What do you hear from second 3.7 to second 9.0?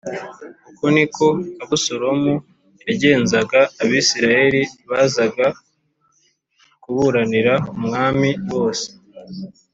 Abisirayeli bazaga kuburanira umwami bose.